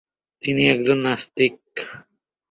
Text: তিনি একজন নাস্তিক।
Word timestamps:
তিনি 0.43 0.63
একজন 0.69 0.97
নাস্তিক। 0.97 1.55